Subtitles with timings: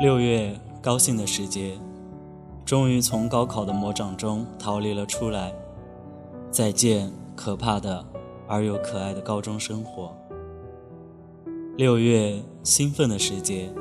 [0.00, 1.76] 六月，高兴的时节，
[2.64, 5.52] 终于从高考的魔掌中逃离了出来。
[6.52, 8.06] 再见，可怕的
[8.46, 10.16] 而又可爱的高中生活。
[11.76, 13.72] 六月，兴奋的时节，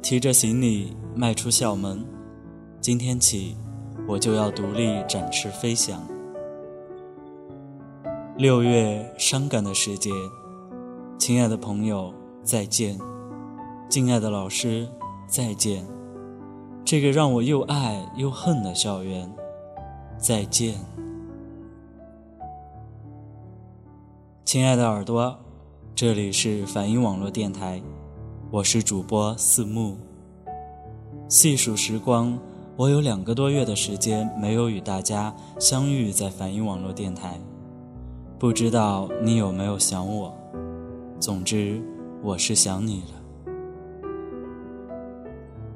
[0.00, 2.02] 提着行李迈出校门，
[2.80, 3.54] 今天起，
[4.06, 6.02] 我就要独立展翅飞翔。
[8.38, 10.10] 六月，伤感的时节，
[11.18, 12.98] 亲爱的朋友，再见。
[13.90, 14.86] 敬爱的老师，
[15.28, 15.86] 再见。
[16.84, 19.30] 这个让我又爱又恨的校园，
[20.16, 20.74] 再见。
[24.44, 25.38] 亲爱的耳朵，
[25.94, 27.82] 这里是反音网络电台，
[28.50, 29.98] 我是主播四木。
[31.28, 32.38] 细数时光，
[32.74, 37.38] 我有两个多月的时间没有与大家相遇在反音网络电台，
[38.38, 40.34] 不知道你有没有想我？
[41.20, 41.82] 总之，
[42.22, 43.17] 我是想你了。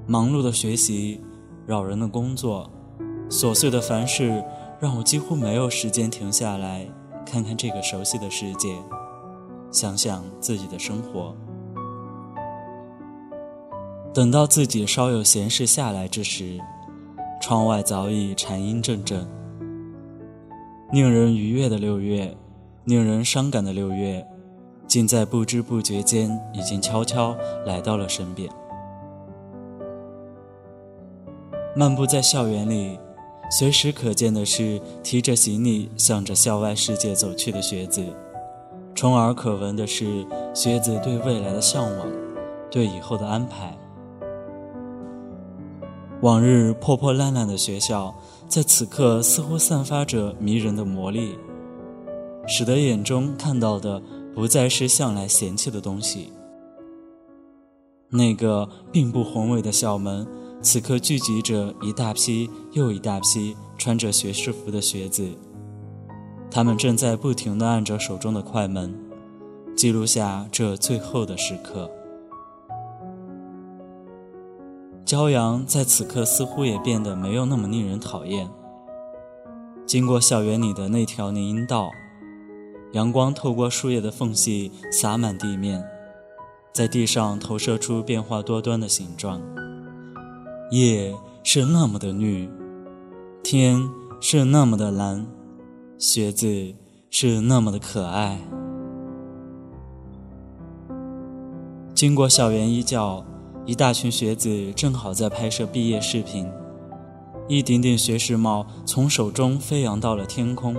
[0.06, 1.20] 忙碌的学习，
[1.66, 2.68] 扰人的工作，
[3.30, 4.42] 琐碎的凡事，
[4.80, 6.86] 让我几乎没有时间停下来
[7.24, 8.76] 看看这个熟悉的世界，
[9.70, 11.34] 想想自己的生活。
[14.12, 16.58] 等到自己稍有闲事下来之时，
[17.40, 19.26] 窗外早已蝉音阵阵。
[20.90, 22.36] 令人愉悦的六月，
[22.84, 24.26] 令人伤感的六月，
[24.86, 28.50] 竟在不知不觉间已经悄悄来到了身边。
[31.74, 32.98] 漫步在校园里，
[33.50, 38.04] 随时可见的是提着行李向着校外世界走去的学子，
[38.94, 42.06] 充耳可闻的是学子对未来的向往，
[42.70, 43.74] 对以后的安排。
[46.20, 48.14] 往日破破烂烂的学校，
[48.46, 51.38] 在此刻似乎散发着迷人的魔力，
[52.46, 54.00] 使得眼中看到的
[54.34, 56.30] 不再是向来嫌弃的东西。
[58.10, 60.26] 那个并不宏伟的校门。
[60.62, 65.28] 此刻聚集着一大批又一大批穿着学士服的学子，
[66.52, 68.94] 他们正在不停地按着手中的快门，
[69.76, 71.90] 记录下这最后的时刻。
[75.04, 78.48] 骄阳在此刻似乎也变得没有那么令人讨厌。
[79.84, 81.90] 经过校园里的那条林荫道，
[82.92, 85.84] 阳光透过树叶的缝隙洒满地面，
[86.72, 89.42] 在地上投射出变化多端的形状。
[90.72, 92.48] 夜是那么的绿，
[93.42, 93.90] 天
[94.22, 95.26] 是那么的蓝，
[95.98, 96.74] 学子
[97.10, 98.40] 是那么的可爱。
[101.94, 103.22] 经过校园一教，
[103.66, 106.50] 一大群学子正好在拍摄毕业视频，
[107.48, 110.74] 一顶顶学士帽从手中飞扬到了天空。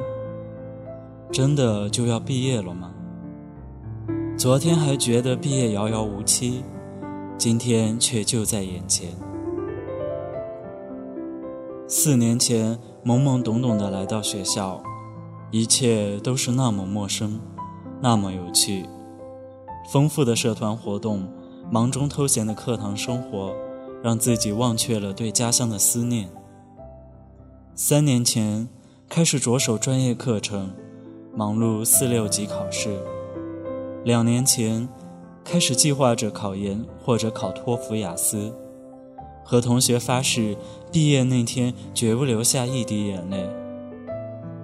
[1.32, 2.92] 真的就要毕业了吗？
[4.36, 6.64] 昨天还觉得毕业遥遥无期，
[7.38, 9.10] 今天却就在眼前。
[11.86, 14.82] 四年前，懵懵懂懂的来到学校，
[15.52, 17.40] 一切都是那么陌生，
[18.02, 18.86] 那么有趣。
[19.92, 21.28] 丰富的社团活动，
[21.70, 23.54] 忙中偷闲的课堂生活，
[24.02, 26.30] 让自己忘却了对家乡的思念。
[27.76, 28.70] 三年前，
[29.10, 30.72] 开始着手专业课程，
[31.36, 32.98] 忙碌四六级考试。
[34.06, 34.88] 两年前，
[35.44, 38.54] 开始计划着考研或者考托福、雅思。
[39.44, 40.56] 和同学发誓，
[40.92, 43.48] 毕业那天绝不留下一滴眼泪。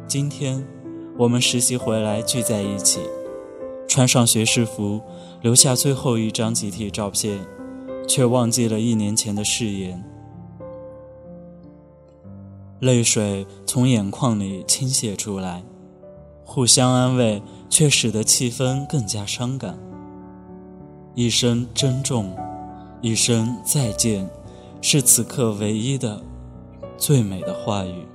[0.07, 0.65] 今天，
[1.17, 2.99] 我们实习回来聚在一起，
[3.87, 5.01] 穿上学士服，
[5.41, 7.39] 留下最后一张集体照片，
[8.07, 10.03] 却忘记了一年前的誓言。
[12.79, 15.61] 泪水从眼眶里倾泻出来，
[16.45, 19.77] 互相安慰，却使得气氛更加伤感。
[21.13, 22.33] 一声珍重，
[23.01, 24.29] 一声再见。
[24.81, 26.21] 是此刻唯一的、
[26.97, 28.05] 最美的话语。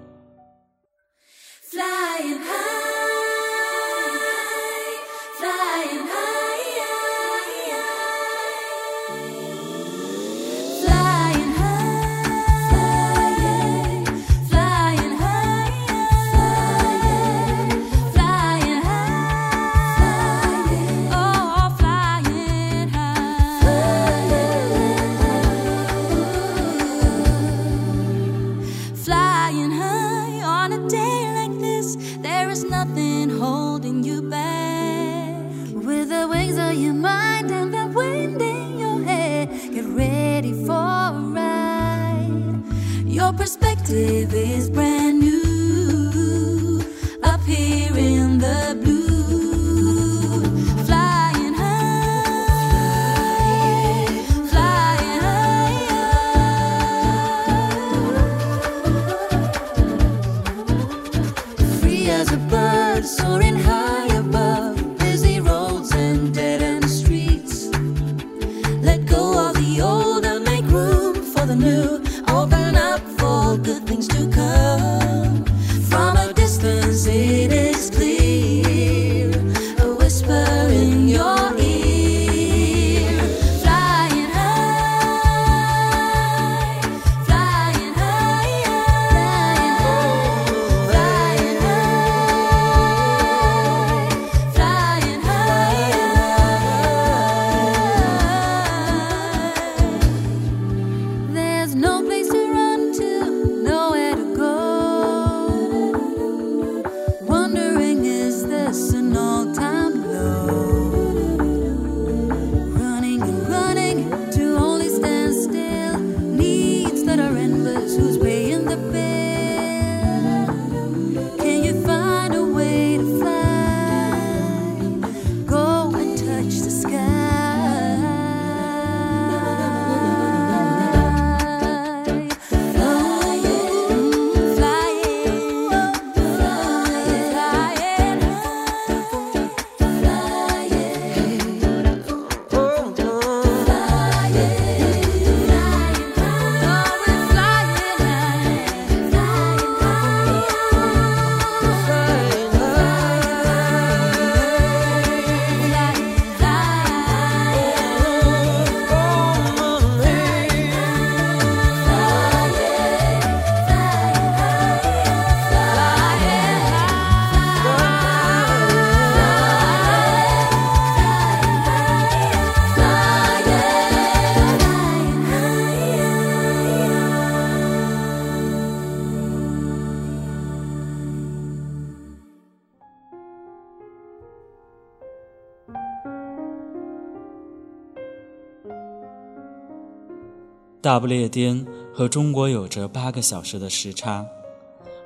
[190.84, 194.26] 大不列颠和中国有着八个小时的时差，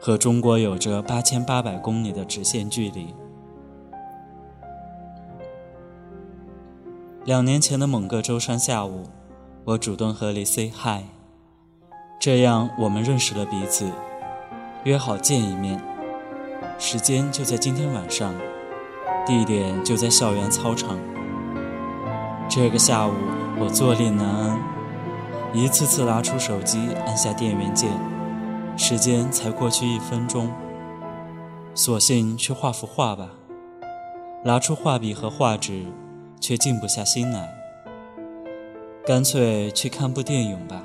[0.00, 3.14] 和中国有着八千八百公里的直线距离。
[7.25, 9.04] 两年前的某个周三下午，
[9.62, 11.04] 我主动和你 say hi，
[12.19, 13.88] 这样我们认识了彼此，
[14.82, 15.80] 约好见一面，
[16.76, 18.34] 时间就在今天晚上，
[19.25, 20.98] 地点就在校园操场。
[22.48, 23.12] 这个下午
[23.60, 24.60] 我坐立难安，
[25.52, 27.90] 一次次拿出手机按下电源键，
[28.76, 30.50] 时间才过去一分钟，
[31.74, 33.30] 索性去画幅画吧，
[34.44, 35.86] 拿出画笔和画纸。
[36.40, 37.52] 却静不下心来，
[39.04, 40.84] 干脆去看部电影吧。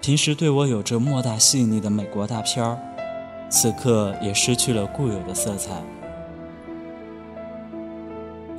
[0.00, 2.76] 平时对我有着莫大吸引力的美国大片儿，
[3.48, 5.70] 此刻也失去了固有的色彩。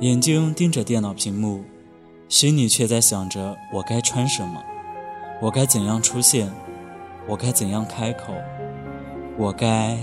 [0.00, 1.62] 眼睛盯着电脑屏幕，
[2.26, 4.62] 心里却在想着：我该穿什么？
[5.40, 6.50] 我该怎样出现？
[7.26, 8.32] 我该怎样开口？
[9.36, 9.98] 我该……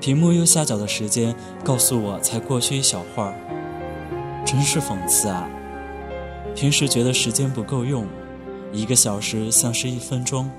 [0.00, 3.34] 屏幕右下角的时间告诉我，才过去一小会儿。
[4.46, 5.46] 真是讽刺啊！
[6.56, 8.06] 平时觉得时间不够用，
[8.72, 10.50] 一个小时像是一分钟，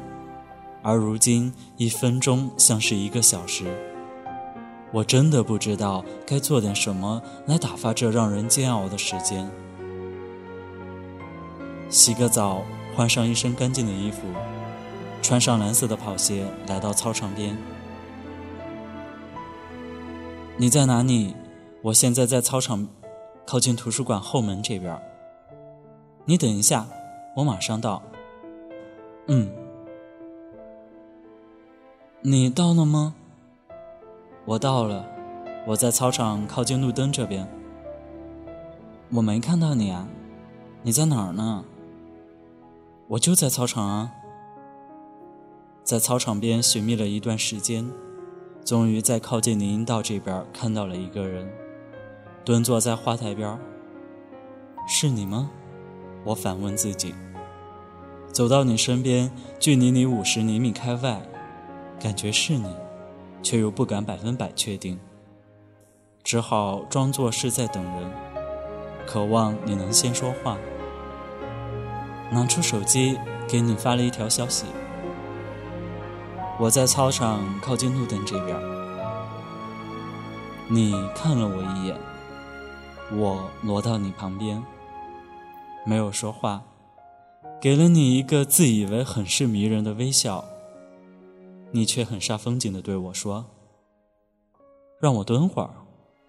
[0.84, 3.66] 而如今一分钟像是一个小时。
[4.92, 9.50] 我真的不知道该做点什么来打发这让人煎熬的时间。
[11.90, 12.62] 洗个澡，
[12.96, 14.28] 换上一身干净的衣服，
[15.22, 17.58] 穿上蓝色的跑鞋，来到操场边。
[20.58, 21.36] 你在哪里？
[21.82, 22.88] 我现在在操场。
[23.44, 24.98] 靠近图书馆后门这边。
[26.24, 26.88] 你等一下，
[27.36, 28.02] 我马上到。
[29.28, 29.52] 嗯，
[32.22, 33.14] 你到了吗？
[34.46, 35.06] 我到了，
[35.68, 37.46] 我在操场靠近路灯这边。
[39.12, 40.08] 我没看到你啊，
[40.84, 41.66] 你在哪儿呢？
[43.12, 44.14] 我就在操场啊，
[45.84, 47.92] 在操场边寻觅了一段时间，
[48.64, 51.52] 终于在靠近林荫道这边看到了一个人。
[52.46, 53.60] 蹲坐在花台边
[54.88, 55.52] 是你吗？
[56.24, 57.14] 我反问自己。
[58.32, 61.22] 走到你身边，距离你五十厘米开外，
[62.00, 62.74] 感觉是你，
[63.44, 64.98] 却又不敢百分百确定，
[66.24, 68.10] 只好装作是在等人，
[69.06, 70.58] 渴望你能先说话。
[72.32, 74.66] 拿出手机给你发了一条消息。
[76.58, 78.58] 我在操场靠近路灯这边，
[80.68, 81.96] 你看了我一眼。
[83.14, 84.64] 我挪到你旁边，
[85.86, 86.64] 没有说话，
[87.60, 90.46] 给了你一个自以为很是迷人的微笑。
[91.72, 93.46] 你却很煞风景的对我说
[95.00, 95.72] ：“让我蹲会儿，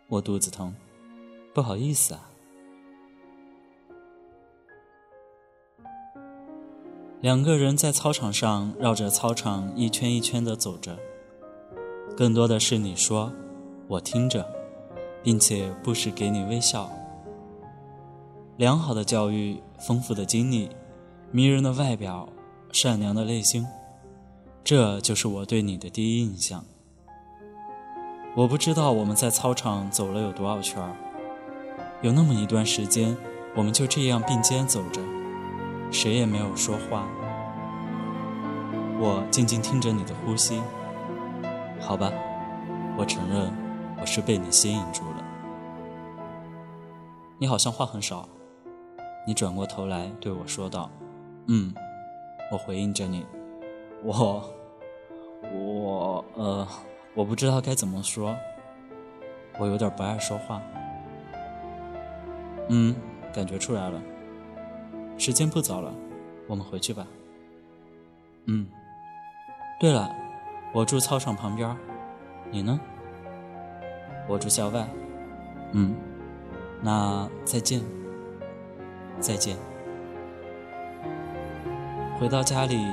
[0.09, 0.75] 我肚子疼，
[1.54, 2.30] 不好意思啊。”
[7.23, 10.99] 两个人在操场上绕着操场一圈一圈的走着，
[12.14, 13.33] 更多的是你说，
[13.88, 14.47] 我听着。
[15.25, 16.91] 并且不时给你微笑。
[18.57, 20.69] 良好的教育、丰富的经历、
[21.31, 22.29] 迷人的外表、
[22.73, 23.64] 善良的内心，
[24.64, 26.64] 这就是我对你的第一印象。
[28.35, 30.97] 我不知道我们在操场走了有多少圈儿，
[32.02, 33.17] 有那么一段时间，
[33.55, 35.00] 我们就这样并肩走着，
[35.92, 37.06] 谁也没有说话。
[38.99, 40.61] 我静静听着你的呼吸。
[41.78, 42.11] 好吧，
[42.96, 43.52] 我承认，
[44.00, 45.25] 我是被你吸引住了。
[47.38, 48.28] 你好像话很少，
[49.26, 50.90] 你转过头来对我说道
[51.46, 51.75] ：“嗯。”
[52.50, 53.25] 我回应着你，
[54.02, 54.44] 我，
[55.54, 56.68] 我，呃，
[57.14, 58.37] 我不知道该怎么说，
[59.58, 60.61] 我有点不爱说话。
[62.68, 62.94] 嗯，
[63.32, 63.99] 感觉出来了。
[65.19, 65.95] 时间不早了，
[66.49, 67.07] 我们回去吧。
[68.47, 68.66] 嗯。
[69.78, 70.14] 对了，
[70.73, 71.76] 我住操场旁边，
[72.50, 72.81] 你呢？
[74.28, 74.88] 我住校外。
[75.73, 75.95] 嗯。
[76.81, 77.81] 那再见，
[79.21, 79.57] 再见。
[82.19, 82.85] 回到家里，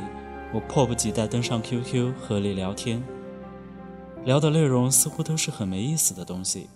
[0.54, 3.04] 我迫不及待登上 QQ 和你聊天，
[4.26, 6.70] 聊的内容似乎都是很没意思的东西。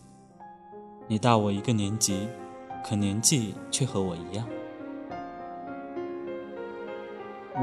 [1.07, 2.27] 你大我一个年级，
[2.83, 4.47] 可年纪却和我一样。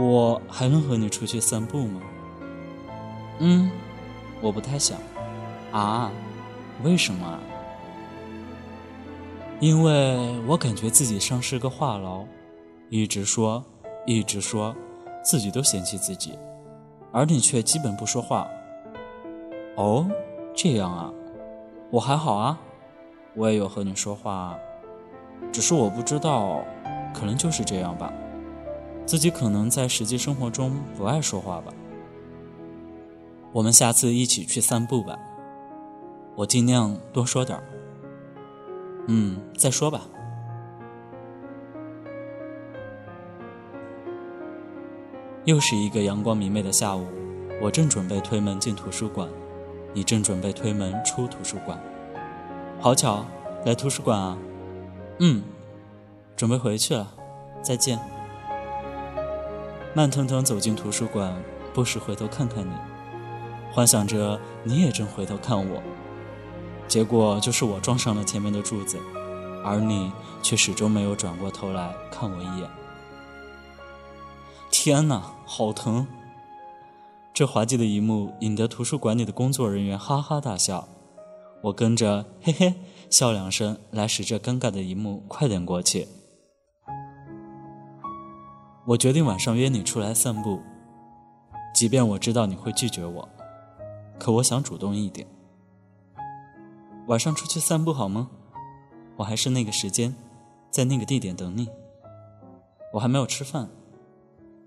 [0.00, 2.00] 我还能和你出去散步吗？
[3.38, 3.71] 嗯，
[4.40, 4.99] 我不太想。
[5.73, 6.11] 啊？
[6.83, 7.38] 为什么啊？
[9.61, 12.25] 因为我感觉自己像是个话痨，
[12.88, 13.62] 一直说，
[14.07, 14.75] 一直说，
[15.23, 16.38] 自己都嫌弃自己，
[17.12, 18.49] 而你却基本不说话。
[19.76, 20.09] 哦，
[20.57, 21.12] 这样啊，
[21.90, 22.59] 我还好啊，
[23.35, 24.59] 我也有和你说话，
[25.52, 26.64] 只是我不知道，
[27.12, 28.11] 可能就是这样吧。
[29.11, 31.75] 自己可能在实际生活中不爱说话吧。
[33.50, 35.19] 我们下次一起去散步吧。
[36.37, 37.64] 我尽量多说点儿。
[39.09, 40.02] 嗯，再说吧。
[45.45, 47.05] 又是一个阳光明媚的下午，
[47.61, 49.29] 我正准备推门进图书馆，
[49.93, 51.76] 你正准备推门出图书馆。
[52.79, 53.26] 好巧，
[53.67, 54.38] 来图书馆啊？
[55.19, 55.43] 嗯，
[56.37, 57.12] 准备回去了，
[57.61, 57.99] 再见。
[59.93, 61.35] 慢腾腾走进图书馆，
[61.75, 62.73] 不时回头看看你，
[63.73, 65.83] 幻想着你也正回头看我。
[66.87, 68.99] 结果就是我撞上了前面的柱子，
[69.65, 72.71] 而你却始终没有转过头来看我一眼。
[74.71, 76.07] 天哪，好疼！
[77.35, 80.89] 这滑稽的一幕引得图书馆里的工作人员哈哈大笑，
[81.63, 82.75] 我跟着嘿嘿
[83.09, 86.07] 笑两声，来使这尴尬的一幕快点过去。
[88.87, 90.61] 我决定晚上约你出来散步，
[91.75, 93.29] 即便我知道你会拒绝我，
[94.19, 95.27] 可我想主动一点。
[97.07, 98.31] 晚上出去散步好吗？
[99.17, 100.15] 我还是那个时间，
[100.71, 101.69] 在那个地点等你。
[102.93, 103.69] 我还没有吃饭，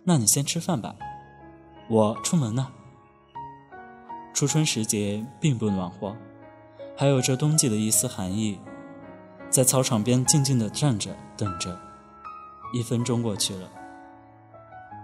[0.04, 0.96] 那你先吃饭吧。
[1.90, 2.68] 我出门呢。
[4.34, 6.16] 初春时节并不暖和，
[6.96, 8.60] 还有着冬季的一丝寒意。
[9.50, 11.80] 在操场边静静的站着等着，
[12.74, 13.70] 一分钟过去了，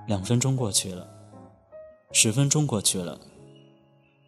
[0.10, 1.08] 两分钟过去了，
[2.12, 3.16] 十分钟过去了，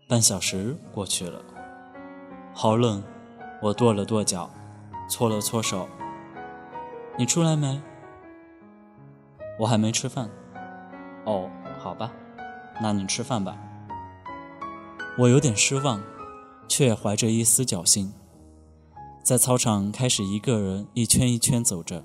[0.07, 1.41] 半小时过去了。
[2.53, 3.01] 好冷，
[3.63, 4.47] 我跺了跺脚，
[5.09, 5.89] 搓了搓手。
[7.17, 7.81] 你出来没？
[9.57, 10.29] 我还没吃饭。
[11.25, 12.13] 哦，好吧，
[12.79, 13.57] 那你吃饭吧。
[15.17, 15.99] 我有点失望，
[16.67, 18.13] 却怀着一丝侥幸，
[19.23, 22.03] 在操场开始一个人一圈一圈走着，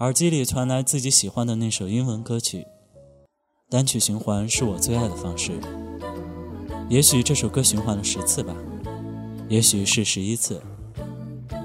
[0.00, 2.66] 耳机里传来自己喜欢的那首英文歌曲，
[3.68, 5.60] 单曲循环是我最爱的方式。
[6.88, 8.56] 也许这首歌循环了十次吧。
[9.50, 10.62] 也许是十一次，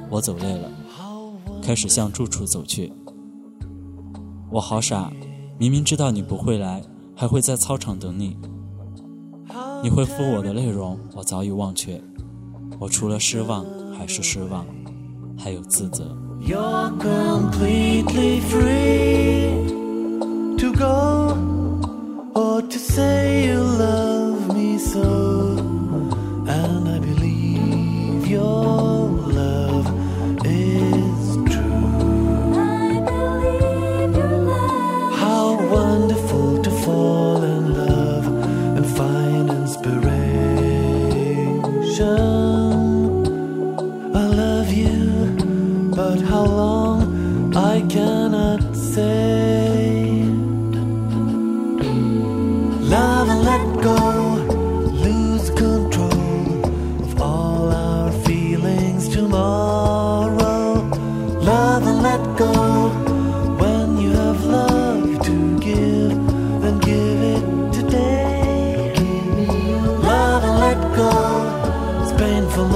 [0.10, 0.70] 我走累了，
[1.64, 2.92] 开始向住处走去。
[4.52, 5.14] 我好傻，
[5.58, 6.84] 明明知道你不会来，
[7.16, 8.38] 还会在操场等你。
[9.82, 12.04] 你回复我的内容，我早已忘却。
[12.82, 13.66] 我除了失望
[13.98, 14.66] 还是失望，
[15.38, 16.18] 还有自责。
[16.46, 19.50] You're completely free
[20.60, 21.34] to go
[22.36, 23.35] or to say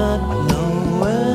[0.10, 1.28] not know where.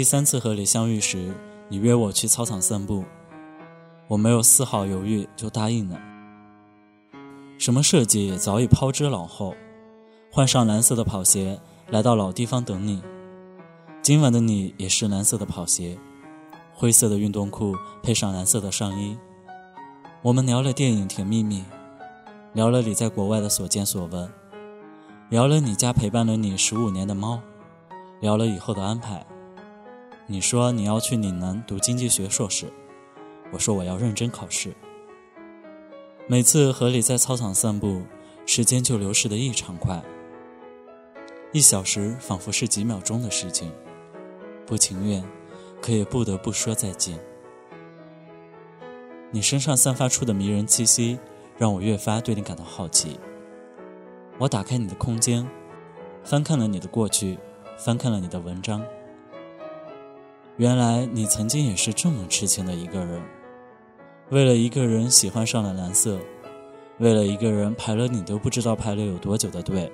[0.00, 1.34] 第三次和你相遇时，
[1.68, 3.04] 你约我去操场散步，
[4.08, 6.00] 我没有丝毫犹豫就答应了。
[7.58, 9.54] 什么设计早已抛之脑后，
[10.32, 11.60] 换上蓝色的跑鞋，
[11.90, 13.02] 来到老地方等你。
[14.00, 15.98] 今晚的你也是蓝色的跑鞋，
[16.72, 19.18] 灰色的运动裤配上蓝色的上衣。
[20.22, 21.58] 我们聊了电影《甜蜜蜜》，
[22.54, 24.32] 聊了你在国外的所见所闻，
[25.28, 27.38] 聊了你家陪伴了你十五年的猫，
[28.20, 29.26] 聊了以后的安排。
[30.30, 32.72] 你说你要去岭南读经济学硕士，
[33.50, 34.72] 我说我要认真考试。
[36.28, 38.04] 每次和你在操场散步，
[38.46, 40.00] 时间就流逝得异常快，
[41.50, 43.72] 一小时仿佛是几秒钟的事情。
[44.64, 45.24] 不情愿，
[45.82, 47.18] 可也不得不说再见。
[49.32, 51.18] 你身上散发出的迷人气息，
[51.58, 53.18] 让我越发对你感到好奇。
[54.38, 55.44] 我打开你的空间，
[56.22, 57.36] 翻看了你的过去，
[57.76, 58.80] 翻看了你的文章。
[60.60, 63.22] 原来你曾经也是这么痴情的一个人，
[64.28, 66.18] 为了一个人喜欢上了蓝色，
[66.98, 69.90] 为了一个人排了你都不知道排了有多久的队，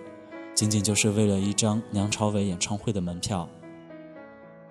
[0.54, 3.48] 仅仅就是为了一张梁朝伟演唱会的门票。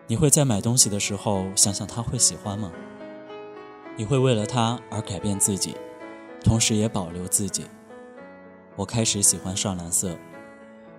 [0.05, 2.73] 你会在买东西的时候想想他会喜欢吗？
[3.95, 5.75] 你会为了他而改变自己，
[6.43, 7.63] 同时也保留自己。
[8.75, 10.17] 我开始喜欢上蓝色，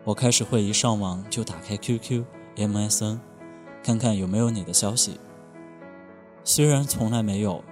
[0.05, 2.25] 我开始会一上网就打开 QQ、
[2.57, 3.19] MSN。
[3.87, 5.17] 看看有没有你的消息。
[6.43, 7.63] 虽然从来没有，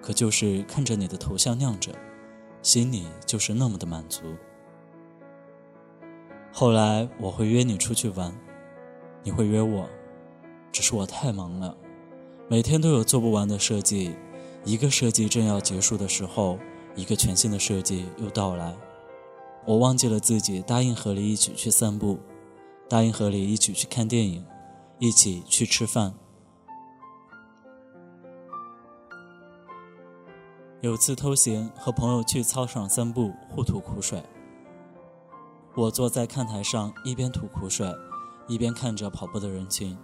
[0.00, 1.92] 可就是看着你的头像亮着，
[2.62, 4.22] 心里就是那么的满足。
[6.50, 8.34] 后来我会约你出去玩，
[9.22, 9.86] 你会约我，
[10.72, 11.76] 只是我太忙了，
[12.48, 14.16] 每天都有做不完的设计。
[14.64, 16.58] 一个设计正要结束的时候，
[16.94, 18.74] 一个全新的设计又到来。
[19.66, 22.18] 我忘记了自己答应和你一起去散步，
[22.88, 24.42] 答应和你一起去看电影。
[24.98, 26.12] 一起去吃饭。
[30.80, 34.22] 有次偷闲和朋友去操场散步，互吐苦水。
[35.74, 37.92] 我坐在看台上，一边吐苦水，
[38.48, 39.96] 一边看着跑步的人群。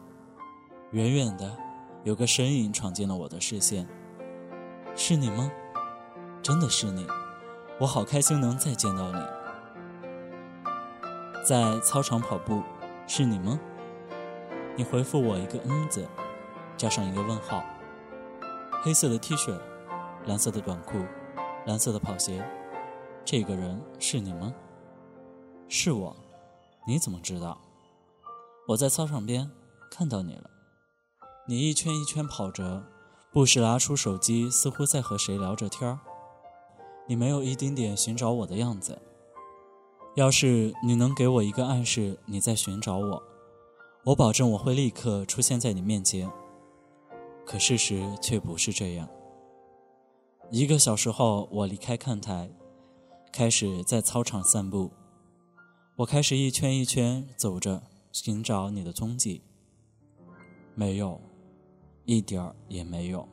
[0.92, 1.56] 远远的，
[2.04, 3.88] 有个身影闯进了我的视线。
[4.94, 5.50] 是你吗？
[6.40, 7.04] 真的是你，
[7.80, 9.18] 我好开心能再见到你。
[11.44, 12.62] 在操场跑步，
[13.08, 13.58] 是你吗？
[14.76, 16.04] 你回复我一个“嗯”字，
[16.76, 17.64] 加上一个问号。
[18.82, 19.56] 黑色的 T 恤，
[20.26, 20.98] 蓝色的短裤，
[21.66, 22.44] 蓝色的跑鞋。
[23.24, 24.52] 这个人是你吗？
[25.68, 26.16] 是我。
[26.88, 27.56] 你怎么知道？
[28.66, 29.48] 我在操场边
[29.90, 30.50] 看到你了。
[31.46, 32.82] 你一圈一圈跑着，
[33.30, 36.00] 不时拿出手机，似乎在和谁聊着天儿。
[37.06, 39.00] 你没有一丁点寻找我的样子。
[40.16, 43.22] 要是你能给我一个暗示，你在寻找我。
[44.04, 46.30] 我保证我会立刻出现在你面前，
[47.46, 49.08] 可事实却不是这样。
[50.50, 52.50] 一个小时后，我离开看台，
[53.32, 54.90] 开始在操场散步。
[55.96, 59.40] 我开始一圈一圈走着，寻找你的踪迹。
[60.74, 61.18] 没有，
[62.04, 63.26] 一点儿也没有。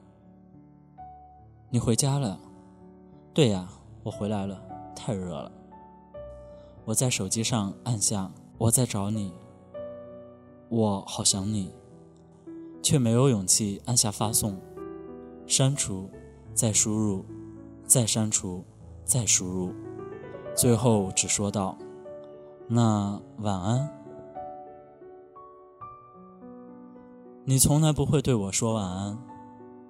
[1.69, 2.39] 你回家了？
[3.33, 3.67] 对呀，
[4.03, 4.63] 我回来了，
[4.95, 5.51] 太热了。
[6.85, 9.33] 我在手机上按下“我在找你”。
[10.71, 11.69] 我好想你，
[12.81, 14.57] 却没有勇气按下发送、
[15.45, 16.09] 删除、
[16.53, 17.25] 再输入、
[17.85, 18.63] 再删除、
[19.03, 19.73] 再输入，
[20.55, 21.77] 最后只说道
[22.69, 23.89] ：“那晚安。”
[27.43, 29.17] 你从来不会对我说晚安，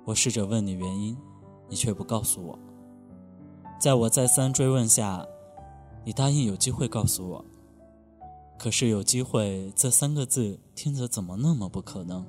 [0.06, 1.16] 我试着问你原因，
[1.70, 2.58] 你却不告诉我。
[3.80, 5.24] 在我再三追问下，
[6.04, 7.46] 你答应有机会告诉我。
[8.62, 12.24] 可是有机会这三个字听着怎么那么不可能？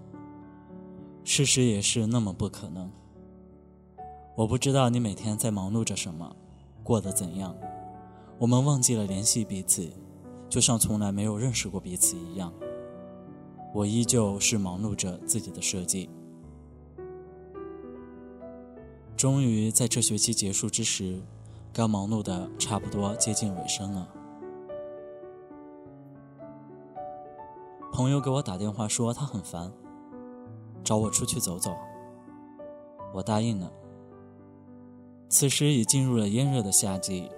[1.25, 2.90] 事实也是那么不可能。
[4.35, 6.35] 我不知道你每天在忙碌着什么，
[6.83, 7.55] 过得怎样。
[8.38, 9.92] 我们忘记了联系彼此，
[10.49, 12.51] 就像从来没有认识过彼此一样。
[13.75, 16.09] 我依旧是忙碌着自己的设计。
[19.18, 21.21] 终于在这学期结束之时，
[21.75, 24.09] 该忙碌的差不多接近尾声了。
[27.92, 29.70] 朋友给我打电话说他很烦，
[30.83, 31.76] 找我出去走走。
[33.12, 33.70] 我答应了。
[35.28, 37.31] 此时已进入了炎热的夏季，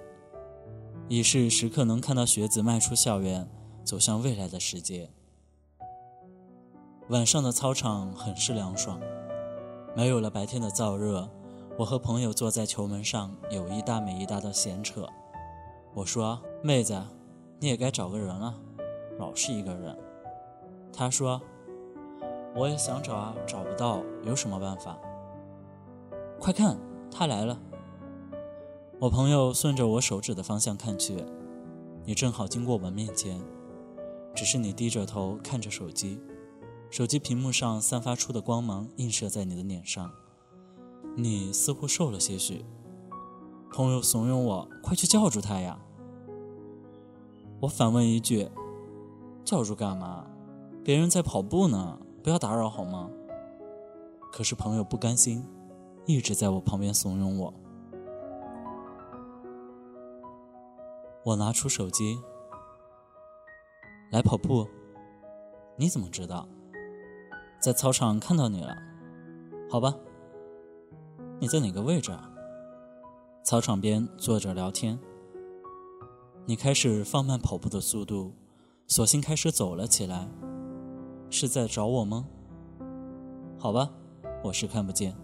[1.09, 3.49] 已是时刻能看到学子迈出校园，
[3.83, 5.11] 走向未来的世界。
[7.09, 8.97] 晚上的操场很是凉爽，
[9.93, 11.29] 没有了白天的燥热。
[11.77, 15.05] 我和朋友坐在球门上，有一搭没一搭的闲扯。
[15.93, 16.97] 我说：“妹子，
[17.59, 18.55] 你也该找个人了，
[19.19, 19.93] 老是一个人。”
[20.95, 21.41] 他说
[22.55, 24.97] ：“我也想找啊，找不到，有什么办法？”
[26.39, 26.77] 快看，
[27.11, 27.59] 他来了！
[28.99, 31.21] 我朋友顺着我手指的方向看去，
[32.05, 33.41] 你正好经过我面前，
[34.33, 36.21] 只是你低着头看着手机，
[36.89, 40.09] 手机屏幕上散发出的光芒映射在你的脸上。
[41.17, 42.63] 你似乎瘦了些许，
[43.73, 45.77] 朋友怂恿我快去叫住他呀。
[47.59, 48.49] 我反问一句
[49.43, 50.25] ：“叫住干嘛？
[50.85, 53.09] 别人在跑步呢，不要打扰好吗？”
[54.31, 55.43] 可是朋友不甘心，
[56.05, 57.51] 一直在我旁边怂恿我。
[61.23, 62.19] 我拿出手机，
[64.11, 64.67] 来跑步。
[65.75, 66.47] 你怎么知道？
[67.59, 68.77] 在操场看到你了。
[69.67, 69.95] 好吧。
[71.39, 72.31] 你在哪个位置啊？
[73.41, 74.99] 操场边坐着聊天。
[76.45, 78.35] 你开始放慢跑步的速度，
[78.85, 80.29] 索性开始走了起来。
[81.29, 82.25] 是在找我吗？
[83.57, 83.89] 好吧，
[84.43, 85.15] 我是看不见。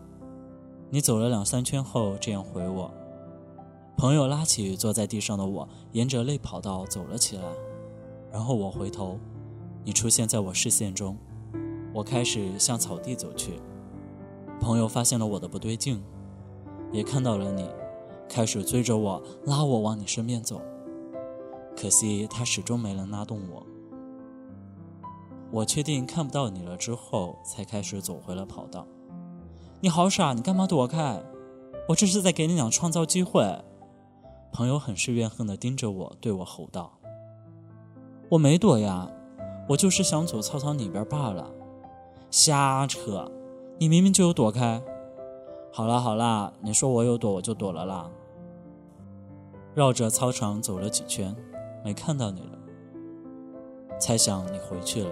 [0.89, 2.91] 你走了两三圈后这样回我。
[3.97, 7.43] 朋友拉起坐在地上的我，沿着内跑道走了起来。
[8.31, 9.19] 然后我回头，
[9.83, 11.15] 你出现在我视线中。
[11.93, 13.59] 我开始向草地走去。
[14.59, 16.01] 朋友发现了我的不对劲，
[16.91, 17.69] 也看到了你，
[18.27, 20.61] 开始追着我，拉我往你身边走。
[21.75, 23.65] 可惜他始终没能拉动我。
[25.51, 28.87] 我确定看不到你了之后，才开始走回了跑道。
[29.81, 31.21] 你好傻，你干嘛躲开？
[31.89, 33.43] 我这是在给你俩创造机会。
[34.53, 36.97] 朋友很是怨恨地盯着我，对我吼道
[38.29, 39.09] ：“我没躲呀，
[39.67, 41.51] 我就是想走操场里边罢了。”
[42.31, 43.29] 瞎扯！
[43.77, 44.81] 你明明就有躲开。
[45.73, 48.09] 好啦好啦，你说我有躲，我就躲了啦。
[49.73, 51.35] 绕着操场走了几圈，
[51.83, 52.57] 没看到你了。
[53.99, 55.11] 猜想你回去了。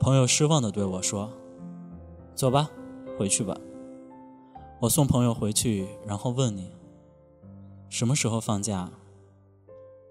[0.00, 1.30] 朋友失望的对我说
[2.34, 2.70] ：“走吧，
[3.18, 3.54] 回去吧。”
[4.80, 6.74] 我送朋友回去，然后问你：
[7.90, 8.90] 什么时候放假？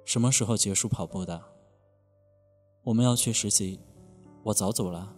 [0.05, 1.41] 什么时候结束跑步的？
[2.83, 3.79] 我们要去实习，
[4.43, 5.11] 我早走了。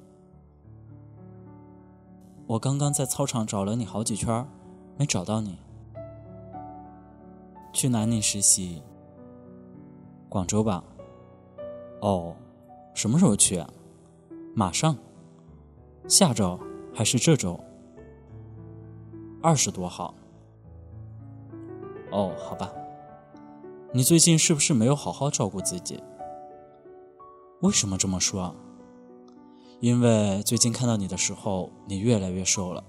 [2.47, 4.47] 我刚刚在操场找了你好几圈，
[4.97, 5.57] 没找到你。
[7.73, 8.81] 去哪里实习？
[10.29, 10.81] 广州吧。
[11.99, 12.33] 哦，
[12.93, 13.69] 什么时候去啊？
[14.53, 14.97] 马上。
[16.07, 16.59] 下周
[16.93, 17.59] 还是这周？
[19.41, 20.13] 二十多号。
[22.11, 22.71] 哦，好吧。
[23.93, 26.01] 你最近是不是没有好好照顾自己？
[27.61, 28.53] 为什么这么说？
[29.79, 32.83] 因为最近看到你的时候，你越来越瘦了。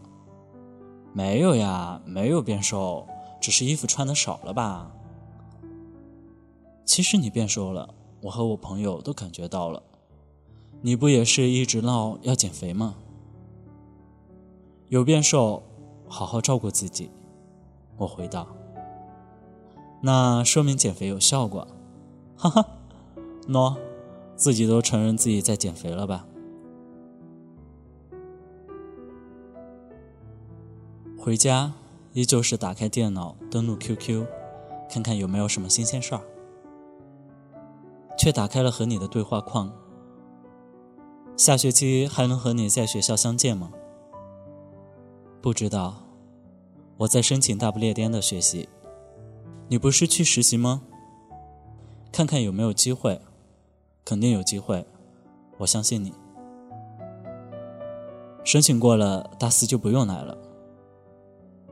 [1.13, 3.07] 没有呀，没有变瘦，
[3.41, 4.91] 只是衣服穿的少了吧。
[6.85, 9.83] 其实你变瘦了，我和我朋友都感觉到了。
[10.85, 12.97] 你不也是一直闹要减肥吗？
[14.89, 15.63] 有变瘦，
[16.09, 17.09] 好好照顾自己。
[17.97, 18.49] 我回道。
[20.01, 21.67] 那说明减肥有效果。
[22.37, 22.67] 哈哈，
[23.47, 23.77] 喏，
[24.35, 26.27] 自己都承认自己在减肥了吧？
[31.17, 31.73] 回家
[32.13, 34.27] 依旧是打开电脑，登录 QQ，
[34.91, 36.23] 看看有没有什么新鲜事儿，
[38.19, 39.73] 却打开了和你的对话框。
[41.37, 43.73] 下学期还能和你在学校相见吗？
[45.41, 45.97] 不知道，
[46.99, 48.69] 我在申请大不列颠的学习。
[49.69, 50.83] 你不是去实习吗？
[52.13, 53.21] 看看有没有机会，
[54.05, 54.85] 肯定有机会，
[55.59, 56.13] 我相信你。
[58.45, 60.37] 申请过了，大四就不用来了。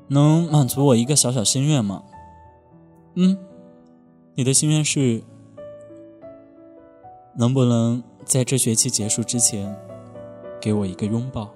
[0.08, 2.02] 能满足我一个小小心愿吗？
[3.14, 3.36] 嗯，
[4.34, 5.22] 你的心愿是
[7.36, 9.76] 能不能在这学期结束之前
[10.60, 11.50] 给我一个拥抱？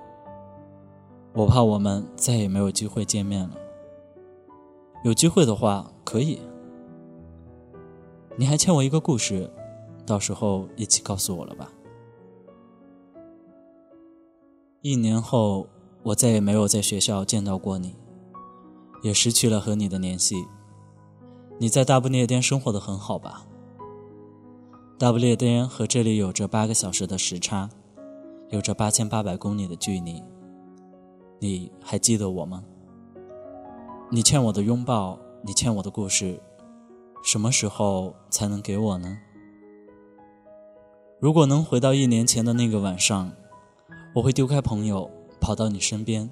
[1.34, 3.56] 我怕我们再也没有机会见面了。
[5.04, 6.40] 有机会的话可以。
[8.36, 9.50] 你还欠我一个故事，
[10.06, 11.70] 到时候一起告诉我了吧。
[14.80, 15.68] 一年后，
[16.02, 17.94] 我再也没有在学校见到过你，
[19.02, 20.44] 也失去了和你的联系。
[21.58, 23.46] 你在大不列颠生活的很好吧？
[24.96, 27.68] 大不列颠和这里有着八个小时的时差，
[28.50, 30.22] 有着八千八百公里的距离。
[31.40, 32.62] 你还记得我吗？
[34.08, 36.40] 你欠我的拥抱，你欠我的故事，
[37.24, 39.18] 什么时候才能给我呢？
[41.18, 43.32] 如果能回到一年前的那个晚上，
[44.14, 46.30] 我会丢开朋友，跑到你身边，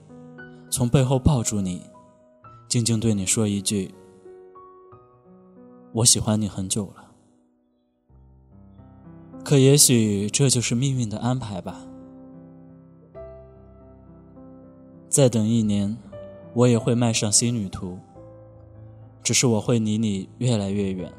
[0.70, 1.82] 从背后抱住你，
[2.68, 3.92] 静静对你说一句
[5.92, 7.01] ：“我喜欢你很久了。”
[9.44, 11.84] 可也许这就是命运的安排吧。
[15.08, 15.96] 再等一年，
[16.54, 17.98] 我也会迈上新旅途。
[19.22, 21.12] 只是我会离你越来越远，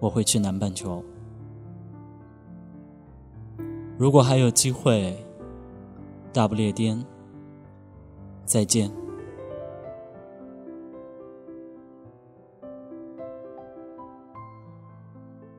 [0.00, 1.04] 我会去南半球。
[3.98, 5.14] 如果还有机会，
[6.32, 7.04] 大不列颠，
[8.46, 8.90] 再见。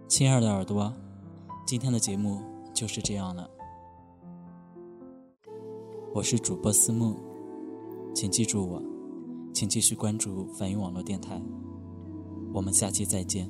[0.07, 0.91] 亲爱的耳朵，
[1.65, 2.41] 今天的节目
[2.73, 3.49] 就是这样了。
[6.13, 7.15] 我是主播思慕，
[8.13, 8.82] 请记住我，
[9.54, 11.41] 请继续关注反映网络电台。
[12.54, 13.49] 我们下期再见。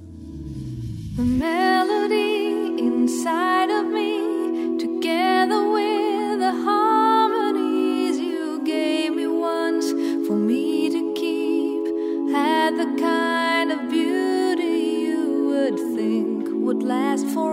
[1.16, 9.92] The melody inside of me, together with the harmonies you gave me once
[10.28, 11.84] for me to keep,
[12.32, 17.53] had the kind of beauty you would think would last forever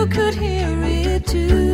[0.00, 1.69] you could hear it too.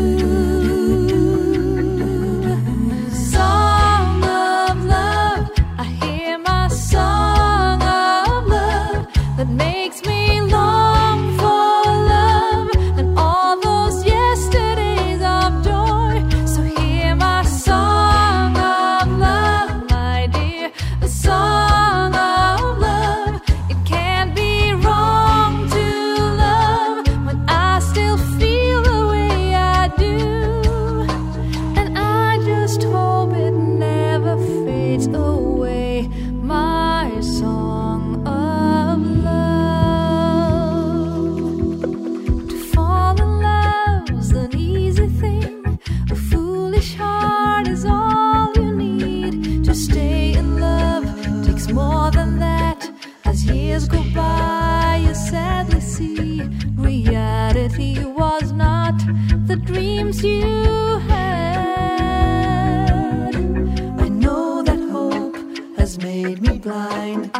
[60.14, 61.34] you had.
[63.98, 65.36] I know that hope
[65.76, 67.35] has made me blind.